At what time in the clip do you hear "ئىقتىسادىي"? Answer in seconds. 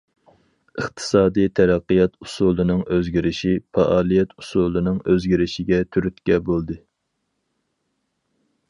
0.83-1.49